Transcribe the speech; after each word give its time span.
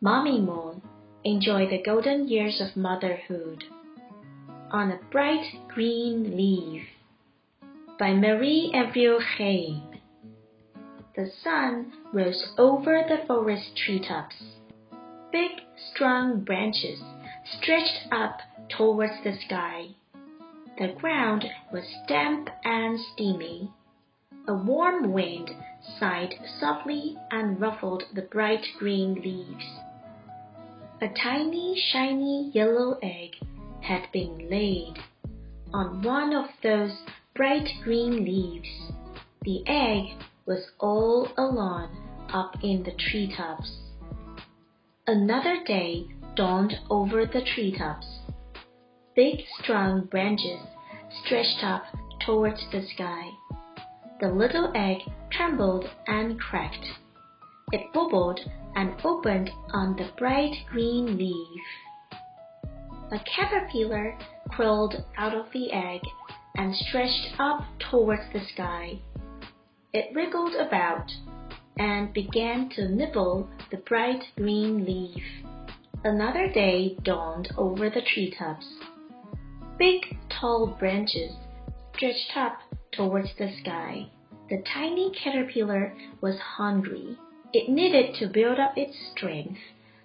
Mommy 0.00 0.40
Moon, 0.40 0.80
enjoy 1.24 1.68
the 1.68 1.82
golden 1.82 2.28
years 2.28 2.60
of 2.60 2.76
motherhood 2.76 3.64
on 4.70 4.92
a 4.92 5.00
bright 5.10 5.44
green 5.74 6.36
leaf. 6.36 6.84
By 7.98 8.14
Marie 8.14 8.70
Avril 8.72 9.18
Reine. 9.40 9.98
The 11.16 11.28
sun 11.42 11.92
rose 12.12 12.52
over 12.56 13.02
the 13.08 13.26
forest 13.26 13.76
treetops. 13.76 14.36
Big, 15.32 15.50
strong 15.92 16.44
branches 16.44 17.00
stretched 17.58 18.06
up 18.12 18.38
towards 18.68 19.14
the 19.24 19.36
sky. 19.46 19.88
The 20.78 20.94
ground 21.00 21.44
was 21.72 21.92
damp 22.06 22.48
and 22.64 23.00
steamy. 23.00 23.72
A 24.46 24.54
warm 24.54 25.12
wind 25.12 25.50
sighed 25.98 26.36
softly 26.60 27.16
and 27.32 27.60
ruffled 27.60 28.04
the 28.14 28.22
bright 28.22 28.64
green 28.78 29.16
leaves. 29.16 29.66
A 31.00 31.08
tiny, 31.10 31.80
shiny 31.92 32.50
yellow 32.52 32.98
egg 33.02 33.36
had 33.82 34.10
been 34.10 34.50
laid 34.50 34.94
on 35.72 36.02
one 36.02 36.34
of 36.34 36.46
those 36.60 36.90
bright 37.36 37.68
green 37.84 38.24
leaves. 38.24 38.90
The 39.42 39.62
egg 39.68 40.20
was 40.44 40.72
all 40.80 41.28
alone 41.36 41.90
up 42.32 42.56
in 42.64 42.82
the 42.82 42.90
treetops. 42.98 43.78
Another 45.06 45.62
day 45.64 46.08
dawned 46.34 46.74
over 46.90 47.24
the 47.24 47.42
treetops. 47.42 48.18
Big, 49.14 49.44
strong 49.62 50.06
branches 50.06 50.58
stretched 51.24 51.62
up 51.62 51.84
towards 52.26 52.68
the 52.72 52.84
sky. 52.88 53.30
The 54.20 54.32
little 54.32 54.72
egg 54.74 55.02
trembled 55.30 55.88
and 56.08 56.40
cracked. 56.40 56.86
It 57.70 57.92
bubbled 57.92 58.40
and 58.74 58.94
opened 59.04 59.50
on 59.72 59.96
the 59.96 60.08
bright 60.16 60.54
green 60.70 61.18
leaf. 61.18 61.62
A 63.10 63.18
caterpillar 63.20 64.18
crawled 64.50 65.04
out 65.16 65.34
of 65.34 65.52
the 65.52 65.70
egg 65.72 66.00
and 66.56 66.74
stretched 66.74 67.38
up 67.38 67.64
towards 67.90 68.22
the 68.32 68.40
sky. 68.54 68.98
It 69.92 70.14
wriggled 70.14 70.54
about 70.54 71.10
and 71.78 72.12
began 72.12 72.70
to 72.70 72.88
nibble 72.88 73.48
the 73.70 73.76
bright 73.78 74.24
green 74.36 74.84
leaf. 74.84 75.22
Another 76.04 76.48
day 76.48 76.96
dawned 77.02 77.48
over 77.56 77.90
the 77.90 78.02
treetops. 78.02 78.66
Big, 79.78 80.16
tall 80.28 80.66
branches 80.78 81.32
stretched 81.94 82.36
up 82.36 82.58
towards 82.92 83.28
the 83.38 83.50
sky. 83.60 84.08
The 84.48 84.62
tiny 84.74 85.12
caterpillar 85.12 85.94
was 86.20 86.38
hungry. 86.38 87.18
It 87.52 87.68
needed 87.68 88.14
to 88.16 88.26
build 88.26 88.58
up 88.58 88.76
its 88.76 88.94
strength 89.12 89.60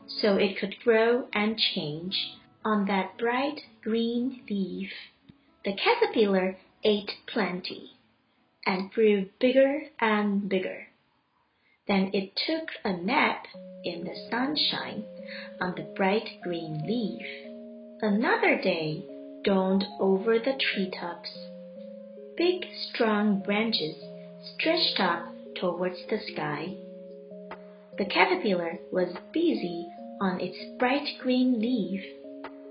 so 0.07 0.37
it 0.37 0.57
could 0.57 0.79
grow 0.83 1.27
and 1.33 1.57
change 1.57 2.37
on 2.63 2.85
that 2.85 3.17
bright 3.17 3.61
green 3.81 4.43
leaf. 4.49 4.91
The 5.65 5.73
caterpillar 5.73 6.57
ate 6.83 7.11
plenty 7.27 7.91
and 8.65 8.91
grew 8.91 9.29
bigger 9.39 9.83
and 9.99 10.47
bigger. 10.47 10.87
Then 11.85 12.11
it 12.13 12.33
took 12.47 12.69
a 12.85 12.93
nap 12.93 13.45
in 13.83 14.05
the 14.05 14.15
sunshine 14.29 15.03
on 15.59 15.75
the 15.75 15.93
bright 15.95 16.39
green 16.41 16.83
leaf. 16.85 17.25
Another 18.01 18.61
day 18.61 19.03
dawned 19.43 19.85
over 19.99 20.39
the 20.39 20.57
treetops. 20.57 21.29
Big, 22.37 22.65
strong 22.89 23.41
branches 23.41 23.95
stretched 24.55 24.99
up 24.99 25.25
towards 25.55 25.97
the 26.09 26.19
sky. 26.31 26.75
The 27.95 28.05
caterpillar 28.05 28.79
was 28.91 29.15
busy 29.31 29.87
on 30.19 30.39
its 30.39 30.57
bright 30.79 31.07
green 31.19 31.59
leaf, 31.59 32.03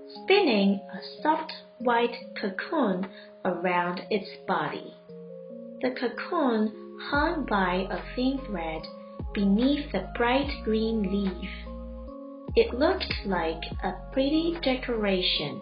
spinning 0.07 0.81
a 0.91 1.21
soft 1.21 1.53
white 1.77 2.15
cocoon 2.35 3.07
around 3.45 4.01
its 4.09 4.29
body. 4.45 4.93
The 5.81 5.91
cocoon 5.91 6.97
hung 7.09 7.45
by 7.45 7.87
a 7.89 8.01
thin 8.15 8.37
thread 8.45 8.81
beneath 9.33 9.93
the 9.93 10.11
bright 10.17 10.51
green 10.65 11.03
leaf. 11.03 11.49
It 12.57 12.73
looked 12.73 13.13
like 13.25 13.63
a 13.81 13.93
pretty 14.11 14.57
decoration, 14.61 15.61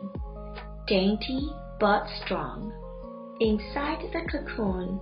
dainty 0.87 1.51
but 1.79 2.07
strong. 2.25 2.73
Inside 3.39 4.11
the 4.11 4.27
cocoon, 4.27 4.99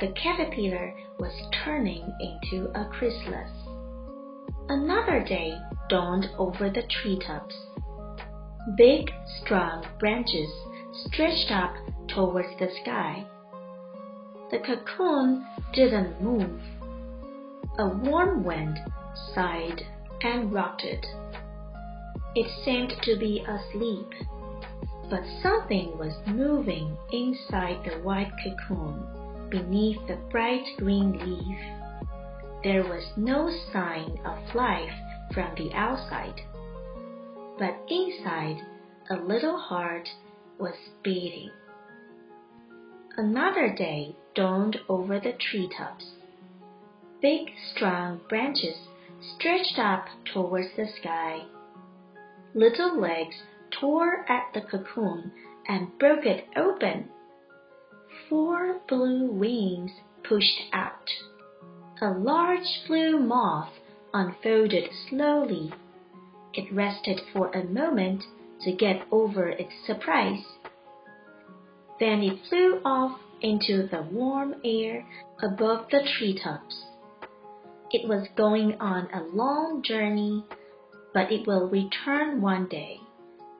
the 0.00 0.08
caterpillar 0.12 0.94
was 1.18 1.32
turning 1.62 2.10
into 2.20 2.70
a 2.74 2.86
chrysalis. 2.86 3.67
Another 4.70 5.24
day 5.24 5.58
dawned 5.88 6.28
over 6.36 6.68
the 6.68 6.82
treetops. 6.82 7.54
Big, 8.76 9.10
strong 9.40 9.86
branches 9.98 10.50
stretched 10.92 11.50
up 11.50 11.74
towards 12.08 12.50
the 12.58 12.68
sky. 12.82 13.24
The 14.50 14.58
cocoon 14.58 15.46
didn't 15.72 16.20
move. 16.20 16.60
A 17.78 17.88
warm 17.88 18.44
wind 18.44 18.78
sighed 19.34 19.86
and 20.20 20.52
rocked 20.52 20.84
it. 20.84 21.06
It 22.34 22.50
seemed 22.62 22.92
to 23.04 23.16
be 23.16 23.46
asleep, 23.48 24.12
but 25.08 25.22
something 25.42 25.96
was 25.96 26.14
moving 26.26 26.94
inside 27.10 27.84
the 27.84 28.00
white 28.02 28.32
cocoon 28.44 29.48
beneath 29.48 30.06
the 30.06 30.16
bright 30.30 30.66
green 30.76 31.12
leaf. 31.12 31.87
There 32.64 32.82
was 32.82 33.04
no 33.16 33.48
sign 33.72 34.18
of 34.24 34.54
life 34.54 34.92
from 35.32 35.54
the 35.54 35.72
outside, 35.74 36.40
but 37.56 37.76
inside 37.88 38.60
a 39.10 39.14
little 39.14 39.56
heart 39.56 40.08
was 40.58 40.74
beating. 41.04 41.50
Another 43.16 43.72
day 43.72 44.16
dawned 44.34 44.76
over 44.88 45.20
the 45.20 45.34
treetops. 45.34 46.14
Big, 47.22 47.52
strong 47.74 48.20
branches 48.28 48.76
stretched 49.20 49.78
up 49.78 50.06
towards 50.32 50.74
the 50.76 50.88
sky. 51.00 51.44
Little 52.54 53.00
legs 53.00 53.36
tore 53.70 54.24
at 54.28 54.52
the 54.52 54.62
cocoon 54.62 55.30
and 55.68 55.96
broke 55.98 56.26
it 56.26 56.46
open. 56.56 57.08
Four 58.28 58.80
blue 58.88 59.30
wings 59.30 59.92
pushed 60.24 60.62
out. 60.72 61.08
A 62.00 62.10
large 62.10 62.84
blue 62.86 63.18
moth 63.18 63.72
unfolded 64.14 64.88
slowly. 65.08 65.72
It 66.54 66.72
rested 66.72 67.20
for 67.32 67.50
a 67.50 67.64
moment 67.64 68.22
to 68.60 68.70
get 68.70 69.04
over 69.10 69.48
its 69.48 69.72
surprise. 69.84 70.44
Then 71.98 72.22
it 72.22 72.38
flew 72.48 72.80
off 72.84 73.18
into 73.40 73.88
the 73.88 74.02
warm 74.02 74.54
air 74.64 75.04
above 75.42 75.86
the 75.90 76.08
treetops. 76.16 76.84
It 77.90 78.08
was 78.08 78.28
going 78.36 78.80
on 78.80 79.08
a 79.12 79.24
long 79.34 79.82
journey, 79.82 80.44
but 81.12 81.32
it 81.32 81.48
will 81.48 81.66
return 81.68 82.40
one 82.40 82.68
day 82.68 83.00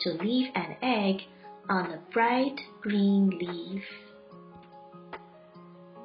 to 0.03 0.11
leave 0.11 0.53
an 0.55 0.77
egg 0.81 1.23
on 1.69 1.91
a 1.91 2.01
bright 2.13 2.61
green 2.83 3.31
leaf. 3.31 3.85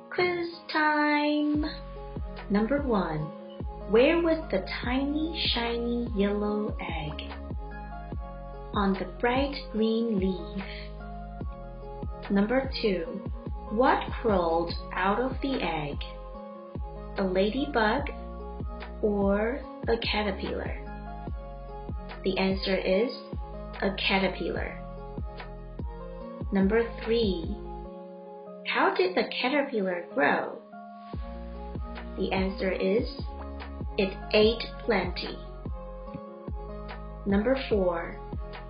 Quiz 0.09 0.49
time! 0.71 1.92
Number 2.49 2.81
one. 2.81 3.19
Where 3.89 4.21
was 4.21 4.41
the 4.49 4.65
tiny, 4.83 5.49
shiny 5.53 6.07
yellow 6.15 6.75
egg? 6.79 7.29
On 8.73 8.93
the 8.93 9.05
bright 9.19 9.55
green 9.71 10.19
leaf. 10.19 10.63
Number 12.29 12.71
two. 12.81 13.05
What 13.69 13.99
crawled 14.21 14.73
out 14.93 15.19
of 15.19 15.39
the 15.41 15.61
egg? 15.61 15.97
A 17.17 17.23
ladybug 17.23 18.09
or 19.01 19.61
a 19.87 19.97
caterpillar? 19.97 20.79
The 22.23 22.37
answer 22.37 22.77
is 22.77 23.11
a 23.81 23.93
caterpillar. 23.95 24.79
Number 26.51 26.83
three. 27.03 27.55
How 28.67 28.93
did 28.95 29.15
the 29.15 29.23
caterpillar 29.41 30.05
grow? 30.13 30.62
The 32.17 32.31
answer 32.31 32.71
is 32.71 33.09
it 33.97 34.15
ate 34.33 34.63
plenty. 34.85 35.37
Number 37.25 37.57
four. 37.69 38.19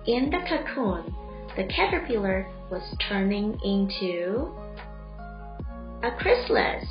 In 0.06 0.30
the 0.30 0.40
cocoon, 0.48 1.14
the 1.56 1.64
caterpillar 1.64 2.48
was 2.70 2.82
turning 3.08 3.58
into 3.64 4.52
a 6.02 6.10
chrysalis. 6.18 6.84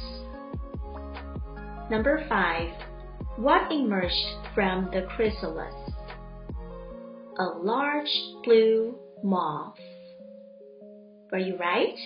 Number 1.90 2.26
five. 2.28 2.70
What 3.38 3.72
emerged 3.72 4.14
from 4.54 4.90
the 4.92 5.08
chrysalis? 5.16 5.74
A 7.40 7.46
large 7.62 8.10
blue 8.44 8.96
moth. 9.24 9.78
Were 11.32 11.40
you 11.40 11.58
right? 11.58 11.98